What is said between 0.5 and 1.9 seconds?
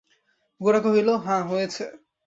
গোরা কহিল, হাঁ, হয়েছে।